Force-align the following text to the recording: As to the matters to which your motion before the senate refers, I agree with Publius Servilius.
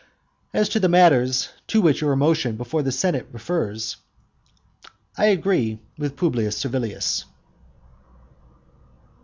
As 0.51 0.67
to 0.69 0.79
the 0.79 0.89
matters 0.89 1.49
to 1.67 1.79
which 1.79 2.01
your 2.01 2.15
motion 2.15 2.55
before 2.57 2.81
the 2.81 2.91
senate 2.91 3.27
refers, 3.31 3.97
I 5.15 5.25
agree 5.27 5.77
with 5.95 6.15
Publius 6.17 6.57
Servilius. 6.57 7.25